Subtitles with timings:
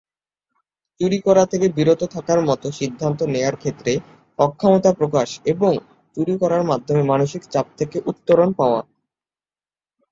[0.99, 3.91] চুরি করা থেকে বিরত থাকার মতো সিদ্ধান্ত নেয়ার ক্ষেত্রে
[4.39, 5.71] অক্ষমতা প্রকাশ এবং
[6.17, 8.81] চুরি করার মাধ্যমে মানসিক চাপ থেকে উত্তরণ পাওয়া।